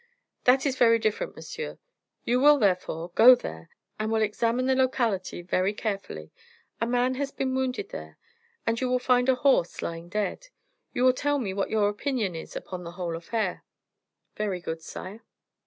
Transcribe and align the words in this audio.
"That 0.45 0.65
is 0.65 0.77
very 0.79 0.97
different, 0.97 1.35
monsieur. 1.35 1.77
You 2.23 2.39
will, 2.39 2.57
therefore, 2.57 3.09
go 3.13 3.35
there, 3.35 3.69
and 3.99 4.11
will 4.11 4.23
examine 4.23 4.65
the 4.65 4.73
locality 4.73 5.43
very 5.43 5.75
carefully. 5.75 6.31
A 6.81 6.87
man 6.87 7.13
has 7.21 7.31
been 7.31 7.53
wounded 7.53 7.89
there, 7.89 8.17
and 8.65 8.81
you 8.81 8.89
will 8.89 8.97
find 8.97 9.29
a 9.29 9.35
horse 9.35 9.79
lying 9.83 10.09
dead. 10.09 10.47
You 10.91 11.03
will 11.03 11.13
tell 11.13 11.37
me 11.37 11.53
what 11.53 11.69
your 11.69 11.87
opinion 11.87 12.33
is 12.35 12.55
upon 12.55 12.83
the 12.83 12.93
whole 12.93 13.15
affair." 13.15 13.63
"Very 14.35 14.59
good, 14.59 14.81
sire." 14.81 15.21